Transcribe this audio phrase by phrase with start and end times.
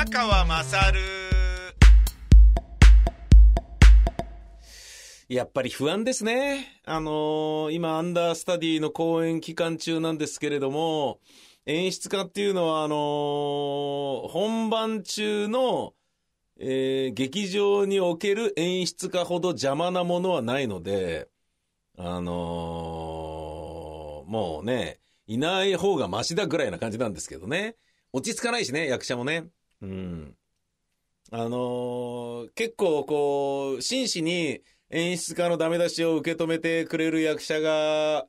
[0.00, 1.00] 宮川まさる
[5.28, 6.80] やっぱり不安ですね。
[6.86, 11.20] あのー今、アンダースタディの公演期間中なんですけれども、
[11.66, 15.92] 演出家っていうのは、あのー本番中の、
[16.58, 21.28] えー劇場における演出家ほど邪魔なものはないので、
[21.98, 27.76] あのーもうね、いない方がマシだぐらいな感じなんですけどね。
[28.14, 29.44] 落ち着かないしね、役者もね。
[29.82, 30.36] うん。
[31.32, 38.28] あのー結構こう、真摯に演出家のダメ出しを受け止めてくれる役者が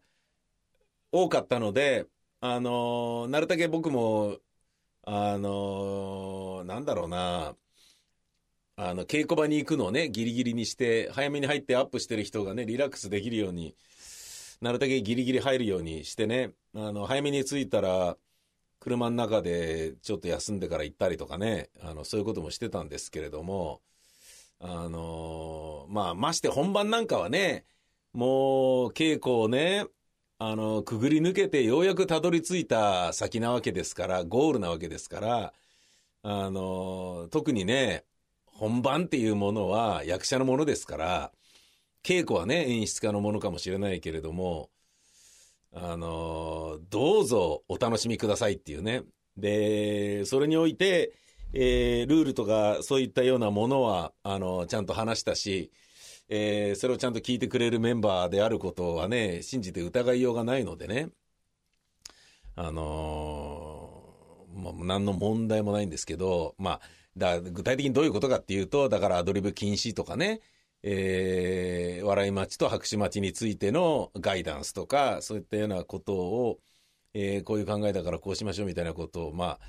[1.11, 2.07] 多かったので、
[2.39, 4.39] あのーなるだけ僕も、
[5.03, 7.57] あのーなんだろうな、
[8.75, 13.75] あの、稽古場に行くのをね、ギリギリにして、早めに入ってアップしてる人がね、リラックスできるように、
[14.61, 18.17] なるだけギリギリ入るようにしてね、あの、早めに着いたら、
[18.81, 23.79] 車の中でちょっと休んでから行ったりとかね、あの、そういうこともしてたんですけれども、
[24.59, 27.65] あのまあ、まして本番なんかはね、
[28.13, 29.85] もう稽古をね、
[30.39, 35.53] あの、くぐり抜けてようやくたどり着いた先なわけですから、ゴールなわけですから、
[36.23, 38.03] あの特にね、
[38.45, 41.31] 本番っていうものは役者のものですから、
[42.03, 44.69] 稽古はね、演出家のものかもしれないけれども、
[45.73, 49.03] あのどうぞお楽しみくださいっていうね。
[49.37, 51.13] で、それにおいて、
[51.53, 55.71] えールールとかそういったようなものは、あの、ちゃんと話したし、
[56.29, 61.09] えーそれをちゃんと聞いてくれるメンバーであることはね、信じて疑いようがないのでね。
[62.55, 66.81] あのーまあ、何の問題もないんですけど、まあ、
[67.17, 70.41] だ具体的にどういうことかっていうと、だからアドリブ禁止とかね、
[70.83, 76.59] えー笑い待ちと白紙待ちについてのガイダンスとか、そういったようなことを、
[77.13, 79.59] えーこういう考えだからこうしましょうみたいなことを、まあ、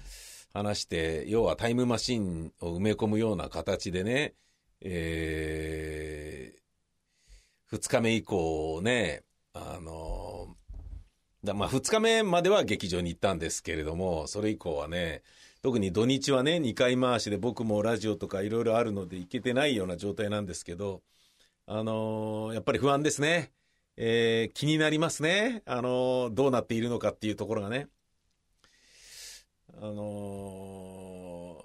[0.53, 4.35] 話して、要はタイムマシンを埋め込むような形でね、
[4.81, 9.23] えー、2日目以降ね、
[9.55, 10.57] あの
[11.45, 15.23] だまあ、2日目までは劇場に行ったんですけれども、それ以降はね、
[15.63, 21.03] 特に土日はね、2回回しで僕もラジオとかいろいろあるので行けてないような状態なんですけど、
[21.67, 23.53] あのーやっぱり不安ですね。
[23.97, 25.63] えー気になりますね。
[25.65, 27.87] あのーどうなっているのかっていうところがね。
[29.81, 31.65] あの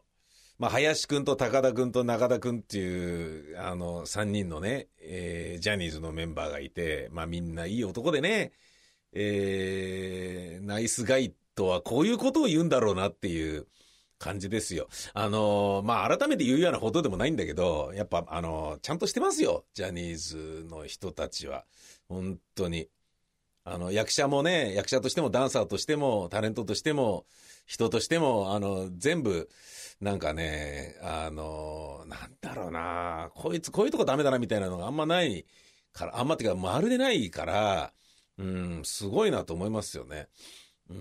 [0.59, 8.53] まあ、林くんと高田くんと中田くんっていう、あの、3人のね、えジャニーズのメンバーがいて、まあ、みんないい男でね、
[9.13, 13.67] えナイスガイとはこういうことを言うんだろうなっていう
[14.19, 14.87] 感じですよ。
[15.13, 19.65] あのーまあ、改めて言うようなことでもないんだけど、やっぱ、あのーちゃんとしてますよ。
[19.73, 21.65] ジャニーズの人たちは。
[22.07, 22.89] 本当に。
[23.63, 27.25] あの、役者もね、役者としてもダンサーとしても、タレントとしても、
[27.65, 29.49] 人としても、あの、全部、
[29.99, 35.45] なんかね、あの、なんだろうな、こいつ、こういうとこダメだなみたいなのがあんまない
[35.91, 37.91] から、あんまってか、まるでないから、
[38.37, 40.29] うん、すごいなと思いますよね。
[40.89, 40.93] う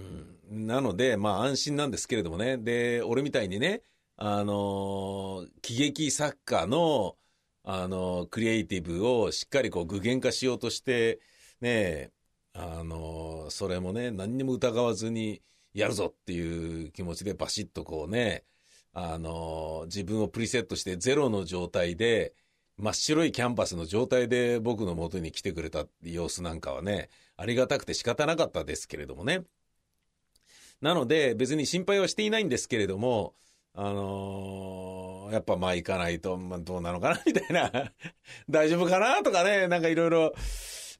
[0.54, 2.56] ん、なので、まあ安心なんですけれどもね。
[2.58, 3.82] で、俺みたいにね、
[4.16, 7.16] あの喜劇作家の、
[7.64, 11.20] あのクリエイティブをしっかりこう具現化しようとして、
[11.60, 12.12] ね、
[12.54, 15.42] あのそれもね、何にも疑わずに
[15.74, 18.44] やるぞっていう気持ちでバシッとこうね、
[18.92, 22.34] あの自分をプリセットしてゼロの状態で、
[22.78, 29.42] 真っ白いキャンパスの状態で僕の元に来てくれた様子なんかはね、ありがたくて仕方なかったですけれどもね。
[30.80, 33.34] なので別に心配はしていないんですけれども、
[33.74, 37.92] あのーやっぱまあ行かないと、まあ、どうなのかなみたいな、
[38.48, 40.32] 大丈夫かなとかね、なんかいろいろ、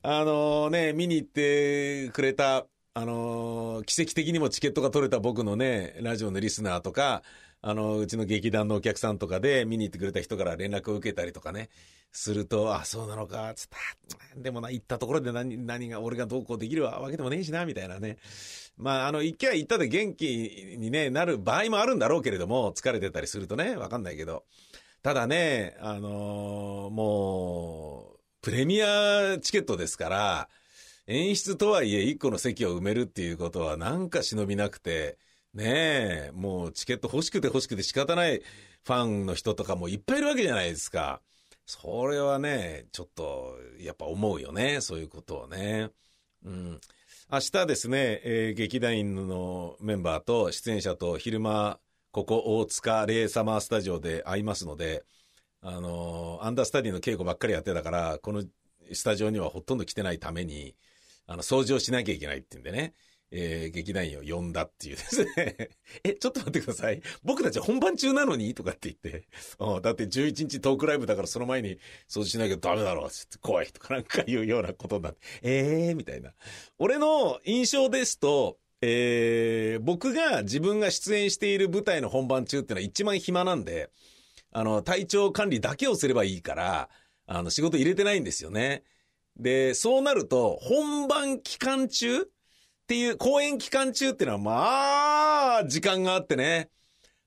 [0.03, 7.23] あのね、見に行ってくれた、あのー奇跡的にもチケットが取れた僕のね、ラジオのリスナーとか、
[7.63, 11.69] あの、うちの劇団のお客さんとかで見に行ってくれた人から連絡を受けたりとかね、
[12.13, 14.41] すると、あ、そうなのか、つった。
[14.41, 18.19] でもな、行ったところで何、何が、俺がどうこうできるわけでもねえしな、みたいなね。
[18.77, 24.45] まあ、あの、行きゃ行ったで元気にね、なる場合もあるんだろうけれども、疲れてたりするとね、わかんないけど。
[25.03, 30.49] ただね、あのーもう、プレミアチケットですから、
[31.07, 35.19] 演出とはいえ一個の席を埋めるっていうことはなんか忍びなくて、
[35.55, 38.43] ねえ、もうチケット欲しくて欲しくて仕方ない
[38.85, 41.21] ファンの人とかもいっぱいいるわけじゃないですか。
[41.67, 45.91] それはね、ちょっと、やっぱ思うよね、そういうことをね。
[46.45, 46.81] うん。
[47.31, 51.81] 明日ですね、えー劇団員のメンバーと出演者と昼間、
[52.13, 55.05] ここ大塚レイサマースタジオで会いますので、
[55.61, 58.45] あのーアンダースタディの稽古ばっかりやってたから、この
[58.93, 60.77] スタジオにはほとんど来てないために、
[61.27, 62.95] あの、掃除をしなきゃいけないってんでね、
[63.31, 65.71] えー、劇団員を呼んだっていうですね
[66.05, 67.03] え、ちょっと待ってください。
[67.25, 69.27] 僕たち本番中なのにとかって言って、
[69.59, 71.79] うんだって11日トークライブだからその前に
[72.09, 76.33] 掃除しなきゃダメだろう怖いとかなんか言うようなことになって、えーみたいな。
[76.79, 83.91] 俺の印象ですと、えー、僕が自分が出演している舞台の本番中っていうのは一番暇なんで、
[84.53, 86.89] あの、体調管理だけをすればいいから、
[87.27, 88.85] あの、仕事入れてないんですよね。
[89.37, 92.27] で、そうなると、本番期間中
[92.87, 96.71] っていう、公演期間中っていうのは、まあ、時間があってね。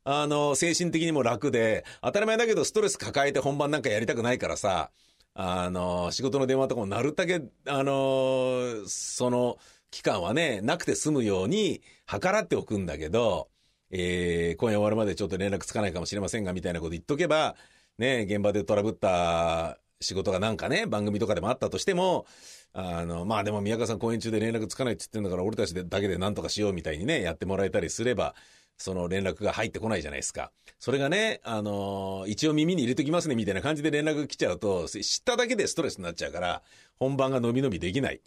[0.06, 4.92] あの、精神的にも楽で、当たり前だけどストレス抱えて本番なんかやりたくないからさ、
[5.34, 9.58] あの、仕事の電話とかもなるだけ、あの、その
[9.92, 13.50] 期間はね、なくて済むように計らっておくんだけど、
[13.92, 17.58] えー、今夜終わるまでちょっと連絡つかないかもしれませんが、みたいなこと言っとけば、
[17.98, 22.26] ね、現場でトラブった仕事がなんかね、番組とかでもあったとしても、
[22.74, 28.34] あの、まあでも宮川さん公演中で連絡つかないって言ってんだから俺たちでだけで何とかしようみたいにね、やってもらえたりすれば、
[28.78, 30.52] その連絡が入ってこないじゃないですか。
[30.80, 36.64] それがね、あの一応耳に入れときますねみたいな感じで連絡来ちゃうと、知っただけでストレスになっちゃうから、
[36.98, 38.22] 本番が伸び伸びできない。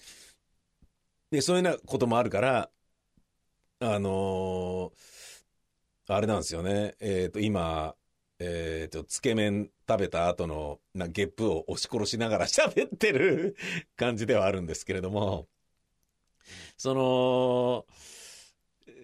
[1.31, 2.69] で、そういうようなこともあるから、
[3.81, 6.95] あのー、あれなんですよね。
[7.01, 7.95] えっ、ー、と、今、
[8.45, 13.57] えっ、ー、と、つけ麺食べた後のなゲップを押し殺しながら 喋ってる
[13.97, 15.47] 感じではあるんですけれども、
[16.77, 17.87] その、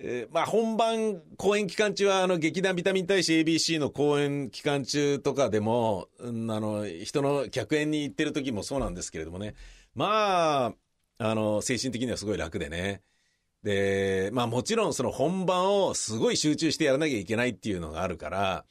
[0.00, 9.54] えー、まあ本番公演期間中はあの劇団ビタミン大使 ABC の公演期間中とかでも、うん、あの人の客演に行ってる時もそうなんですけれどもね、
[9.94, 10.72] ま
[11.18, 13.02] あ、あの精神的にはすごい楽でね。
[13.62, 18.64] で、まあもちろんその本番をすごい集中してやらなきゃいけないっていうのがあるから、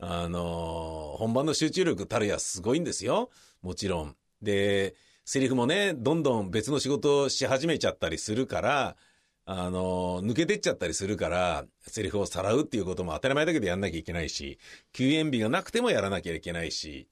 [0.00, 3.30] あのー、本番の集中力たるやすごいんですよ。
[3.62, 4.16] もちろん。
[4.40, 4.94] で、
[5.26, 8.96] セリフもね、どんどん別の仕事をし始めちゃったりするから、
[9.44, 14.58] あのー、抜けてっちゃったりするから、セリフをさらうっていうことも当たり前だけどやんなきゃいけないし、
[14.92, 17.06] 休園日がなくてもやらなきゃいけないし、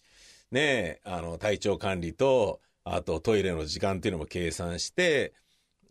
[0.51, 5.35] ねあの、体調管理と、あとトイレの時間っていうのも計算して、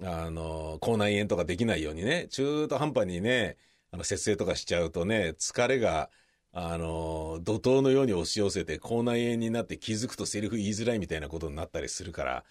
[0.02, 3.58] あの、口内炎とかできないようにね、中途半端にね、
[3.92, 6.10] あの、節制とかしちゃうとね、疲れが、
[6.52, 12.44] あの、怒涛のように押し寄せて、口内炎になって気づくとセリフ言いづらいみたいなことになったりするから、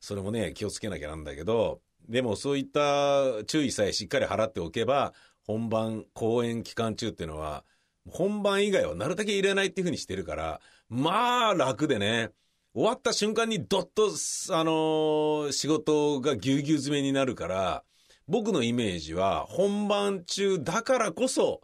[0.00, 5.12] それもね、気をつけなきゃなんだけど、でもそういった注意さえしっかり払っておけば、
[5.46, 7.64] 本番、公演期間中っていうのは、
[8.08, 12.30] 本番以外はなるだけ入れないっていうふうにしてるから、まあ楽でね、
[12.72, 14.10] 終わった瞬間にどっと、
[14.50, 17.84] あの、仕事がぎゅうぎゅう詰めになるから、
[18.28, 21.62] 僕のイメージは本番中だからこそ、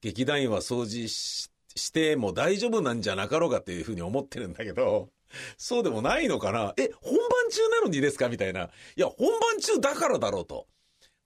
[0.00, 1.50] 劇団員は掃除し
[1.92, 5.08] ても大丈夫なんじゃなかろうかっていうふうに思ってるんだけど、
[5.56, 6.74] そうでもないのかな？
[6.76, 8.28] え、本番中なのにですか？
[8.28, 8.70] みたいな。
[8.96, 10.66] いや、本番中だからだろうと。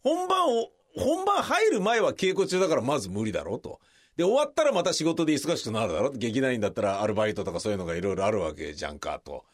[0.03, 3.81] 本番を、本番入る前は稽古中だからまず無理だろうと。
[4.17, 9.45] で、終わったらまた仕事で忙しくなるだろ劇団員だったらアルバイトとかそういうのがいろいろあるわけじゃんかと。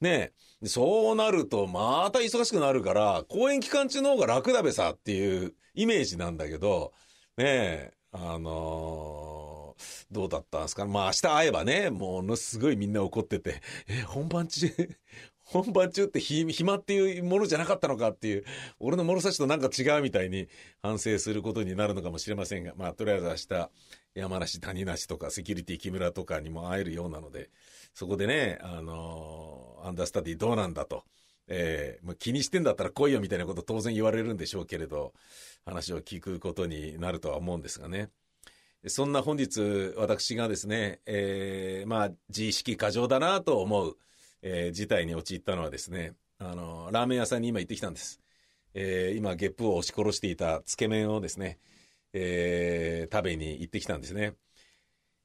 [0.00, 0.32] ね
[0.62, 6.92] えそうなるとまた忙しくなるから、公演期間中の方が楽だべさっていうイメージなんだけど、
[7.36, 10.84] ねえ、あのー、どうだったんですか？
[10.86, 14.68] まあ明日会えばね、ものすごいみんな怒ってて、え、本番中、
[15.44, 18.44] 本番中って暇っていうものじゃなかったのかっていう、
[18.80, 20.48] 俺の物差しとなんか違うみたいに
[20.82, 23.70] 反省することになるのかもしれませんが、まあとりあえず明日、
[24.14, 27.48] 山梨谷梨とかセキュリティ木村とかにも会えるようなので、
[27.94, 31.04] そこでね、あのー、アンダースタディどうなんだと。
[31.48, 35.12] えー、まあ、気にしてんだったら来いよみたいなこと当然言われるんでしょうけれど、
[35.64, 38.10] 話を聞くことになるとは思うんですがね。
[38.86, 43.96] そんな本日、私がですね、えー、まあ、自意識過剰だなと思う、
[44.42, 48.20] えー、事態に陥ったのはですね、あの、ラーメン屋さんに今行ってきたんです。
[48.74, 51.58] えー、今、ゲップを押し殺していたつけ麺をですね、
[52.12, 54.34] えー、食べに行ってきたんですね。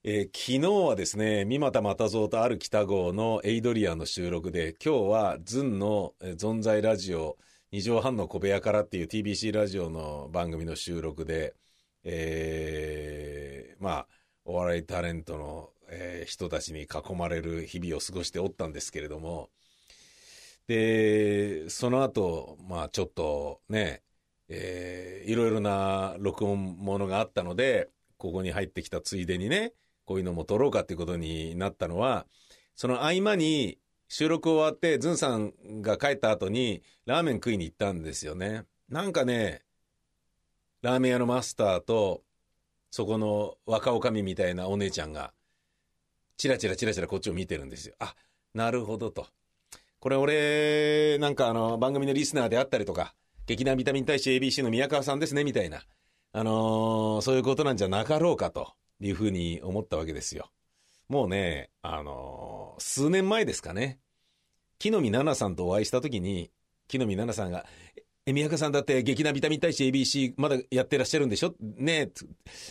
[0.09, 7.37] えー、昨日はですね、三股又蔵とある北郷のエイドリアンの収録で、今日はズンの存在ラジオ、
[7.73, 11.55] 二畳半の小部屋からっていう TBC ラジオの番組の収録で、
[12.05, 14.07] えー、まあ、
[14.45, 19.49] お笑いタレントの、えー、人たちに囲まれる日々を過ごしておったんですけれども、
[20.67, 24.03] で、その後、まあちょっとね、
[24.47, 29.73] えー、いろいろな録音ものがあったので、ここに入ってきたついでにね、
[30.07, 32.25] こういうのも撮ろうかっていうことになったのは、
[32.75, 38.63] その合間に収録終わって、ズンさんが帰った後にラーメン食いに行ったんですよね。
[38.87, 39.63] なんかね、
[40.81, 42.23] ラーメン屋のマスターと、
[42.89, 45.33] そこの若女将みたいなお姉ちゃんが、
[46.37, 47.95] チラチラチラチラこっちを見てるんですよ。
[47.99, 48.15] あ、
[48.53, 49.27] なるほどと。
[49.99, 53.13] これ俺、なんかあの、番組のリスナーであったりとか、
[53.45, 55.83] 劇団ビタミン大使 ABC の宮川さんですね、みたいな。
[56.31, 60.51] あのー、そういうことなんじゃなかろうかというふうに思ったわけですよ。
[61.07, 63.99] もうね、あのー、数年前ですかね。
[64.79, 66.51] 木の実奈々さんとお会いしたときに、
[66.87, 67.65] 木の実奈々さんが、
[68.25, 71.55] え、宮川さんだって劇団ビタミン大使 ABC まだやってらっしゃるんでしょ？
[71.61, 72.11] ね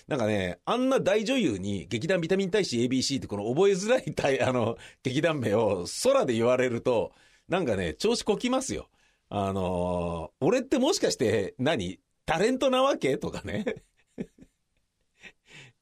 [0.07, 7.13] なんかね、あんな大女優に劇団ビタミン大使 ABC ってこの覚えづらいたい あの、劇団名を空で言われると、
[7.49, 8.91] なんかね、調子こきますよ。
[9.31, 12.01] あのー、俺ってもしかして何？
[12.27, 13.17] タレントなわけ？
[13.17, 13.65] とかね。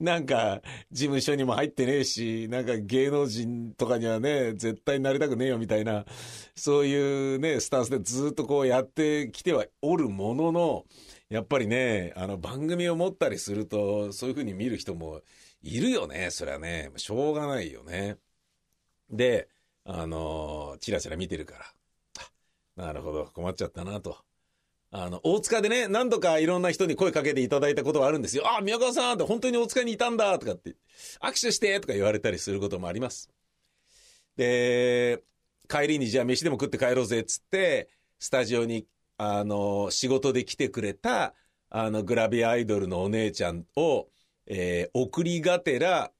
[0.00, 0.60] なんか、
[0.90, 6.04] 事務所にも入ってねえし、なんか芸能人とかにはね、絶対なりたくねえよみたいな、
[6.56, 10.84] そういうね、スタンスでずっとこうやってきてはおるものの、
[11.28, 15.22] やっぱりね、あの番組を持ったりすると、そういうふうに見る人も
[15.62, 16.90] いるよね、それはね。
[16.96, 18.16] しょうがないよね。
[19.10, 19.48] で、
[19.84, 21.56] あの、チラチラ見てるか
[22.76, 22.84] ら。
[22.86, 24.18] なるほど、困っちゃったなと。
[24.96, 28.44] あの、大塚でね、何度かいろんな人に声かけていただいたことはあるんですよ。
[28.46, 30.76] あ、宮川さんって本当に大塚にいたんだとかって、
[31.20, 33.28] 握手してとか言われたりすることもあります。
[34.36, 35.20] で、
[35.68, 37.88] 帰りにじゃあ飯でも食って帰ろうぜっつって、
[38.20, 38.86] スタジオに、
[39.16, 41.34] あの、仕事で来てくれた、
[41.70, 44.06] あの、グラビアアイドルのお姉ちゃんを、
[44.46, 46.12] えー、送りがてら、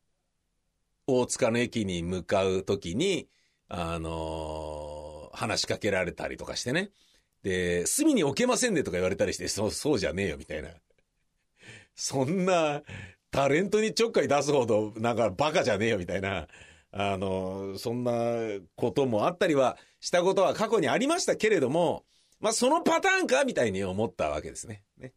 [1.07, 3.29] 大塚の駅に向かうときに、
[3.69, 6.91] あのー、話しかけられたりとかしてね。
[7.45, 10.71] で、隅に置けませんねとか言われたりして、そう、そうじゃねえよ、みたいな。
[11.95, 12.83] そんな、
[13.31, 16.49] タレントにちょっかい出すほど、なんかバカじゃねえよ、みたいな。
[16.91, 18.13] あの、そんな
[18.77, 22.05] こともあったりはしたことは過去にありましたけれども、
[22.41, 24.83] まあそのパターンかみたいに思ったわけですね。
[24.97, 25.13] ね。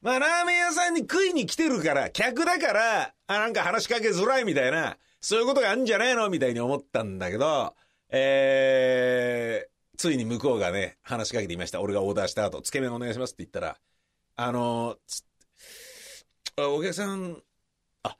[0.00, 7.74] まあラーメン屋さんに食いに来てるから、客だから、あ、なんか話しかけづらいみたいな、そういうことがあるんじゃないのみたいに思ったんだけど、
[8.10, 11.80] えー、ついに向こうがね、話しかけていました。
[11.80, 13.76] 俺がオーダーした後、つけ麺お願いしますって言ったら、
[14.36, 17.42] あのー、お客さん、
[18.02, 18.16] あ、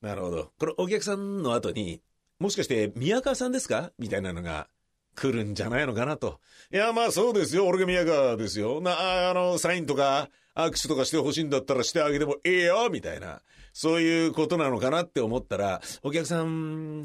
[0.00, 0.52] なるほど。
[0.58, 2.02] これお客さんの後に、
[2.38, 3.92] もしかして宮川さんですか？
[3.98, 4.68] みたいなのが
[5.14, 6.40] 来るんじゃないのかなと。
[6.72, 7.66] いや、まあそうですよ。
[7.66, 8.80] 俺が宮川ですよ。
[8.82, 13.40] な、あの、サインとか、握手とかしてほしいんだったらしてあげてもええよみたいな。
[13.72, 17.02] そういうことなのかなって思ったら、お客さん、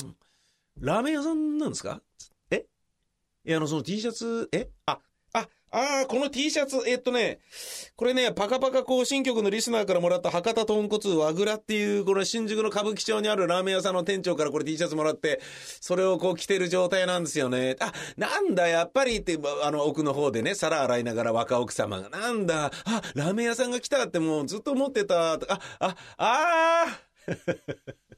[0.79, 2.01] ラーメン屋さんなんですか？
[3.43, 4.69] いや、あの、その T シャツ、え？
[4.85, 4.99] あ、
[5.33, 7.39] あ、ああ、この T シャツ、えっとね、
[7.95, 15.41] これね、パカパカ行進曲のリスナーからもらった博多豚骨和倉っていう、この新宿の歌舞伎町にあるラーメン屋さんの店長からこれ T シャツもらって、
[15.79, 17.77] それをこう着てる状態なんですよね。
[17.79, 25.39] あ、なんだ、やっぱりって、あの、奥の方でね、皿洗いながら若奥様が、なんだ、あ、ラーメン屋さんが来たってもうずっと思ってた、あ、
[25.79, 28.10] あ、あー。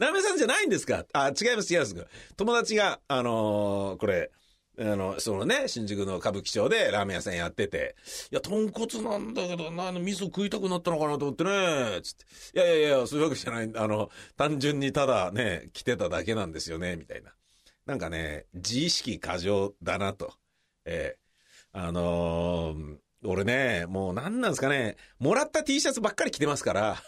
[0.00, 1.04] ラーメンさんじゃないんですか？
[1.12, 2.06] あ、違います、違います。
[2.38, 4.30] 友達が、あのー、これ、
[4.78, 7.96] あの、そのね、新宿の歌舞伎町でラーメン屋さんやってて、
[8.32, 12.24] いや、豚骨なんだけどな、味噌食いたくなったのかなと思ってね、つって。
[12.58, 13.70] いやいやいや、そういうわけじゃない。
[13.74, 17.34] あの、単純にただね、来てただけなんですよね、みたいな。
[17.84, 20.32] なんかね、自意識過剰だなと。
[20.86, 21.16] え
[21.74, 27.02] えー、あのー、俺ね、もう何なんですかね、もらった T シャツばっかり着てますから。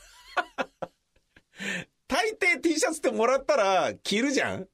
[2.12, 4.69] 大抵 T シャツってもらったら着るじゃん？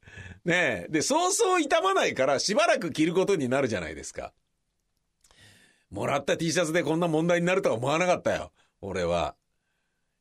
[0.45, 0.91] ねえ。
[0.91, 4.33] で、そうそう傷まないからしばらく着ることになるじゃないですか。
[5.89, 8.51] もらった T シャツでこんな問題になるとは思わなかったよ。
[8.81, 9.37] 俺は。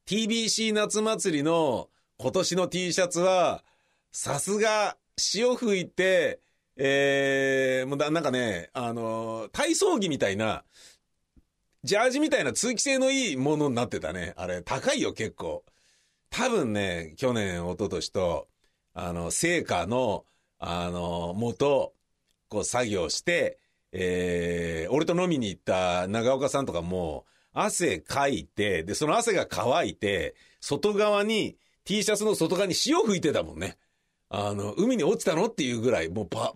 [0.05, 3.63] TBC 夏祭りの今年の T シャツは、
[4.12, 6.39] さすが潮吹いて、
[6.77, 10.63] えー、もうなんかね、あの体操着みたいな、
[11.83, 14.33] ジャージみたいな通気性のいいものになってたね。
[14.38, 15.63] あれ、高いよ、結構。
[16.29, 18.48] 多分ね、去年、一昨年と、
[18.93, 20.25] あの、成果の、
[20.60, 21.93] あの、元、
[22.50, 23.60] こう作業して、
[23.91, 33.77] えー、俺と飲みに行った長岡さんとかも、汗かいて、で、その汗が乾いて、外側に、T シャツの外側に潮吹いてたもんね。
[34.29, 36.53] あの、海に落ちたのっていうぐらい、もうパ、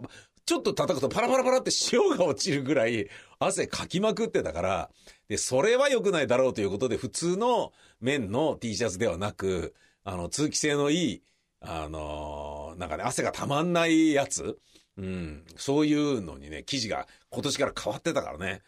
[0.52, 3.08] ちょっと叩くとパラパラパラって潮が落ちるぐらい
[3.40, 4.90] 汗かきまくってたから、
[5.30, 11.24] で、それは良くないだろうということで、普通の綿の T シャツではなく、あの、通気性のいい、
[11.62, 14.60] あのー、なんかね、汗がたまんないやつ。
[14.98, 15.46] うん。
[15.56, 18.62] そういうのにね、生地が今年から変わってたからね。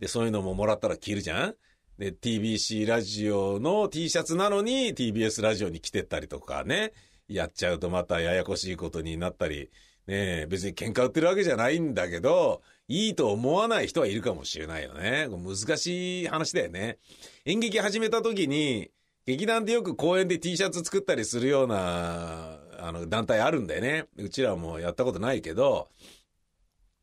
[0.00, 1.54] で、そういうのももらったら着るじゃん
[1.96, 6.92] で、TBC ラジオの T シャツなのに TBS ラジオに着てったりとかね、
[7.26, 9.70] やっちゃうとまたややこしいことになったり、
[10.06, 15.28] ね別に喧嘩売ってるわけじゃないんだけど、いいと思わない人はいるかもしれないよね。
[15.28, 16.98] 難しい話だよね。
[17.44, 18.90] 演劇始めた時に、
[19.24, 24.06] 劇団でよく公演で T シャツ作ったりするような、あの、団体あるんだよね。
[24.16, 25.88] うちらもやったことないけど、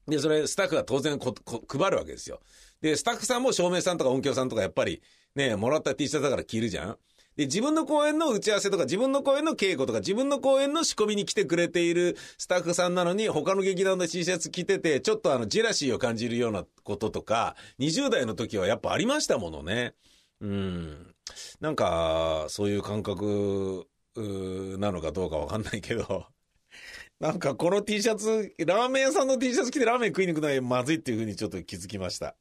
[0.08, 2.42] で、それスタッフが当然ここ配るわけですよ。
[2.82, 5.02] で、スタッフさんも照明さんとか音響さんとかやっぱり
[5.36, 6.98] ね、もらった T シャツだから着るじゃん
[7.40, 19.94] で、自分の公演の打ち合わせとか、自分の公演の稽古とか、自分の公演の仕込みに来てくれているスタッフさんなのに、他の劇団の T シャツ着てて、ちょっとあの、ジェラシーを感じるようなこととか、20代の時はやっぱありましたものね。
[20.42, 21.16] うん。
[21.62, 26.26] なんか、そういう感覚、なのかどうかわかんないけど。
[27.22, 32.36] なんかこの T シャツ、ラーメン屋さんの T シャツ着てラーメン食いに行くのはまずいっていうふうにちょっと気づきました。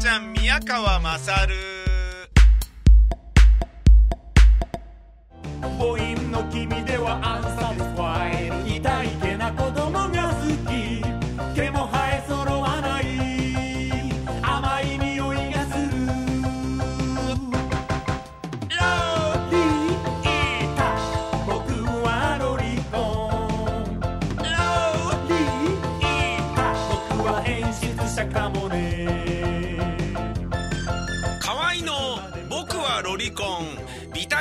[0.00, 1.54] ちゃん宮川勝。
[5.60, 7.39] 母音の君ではあ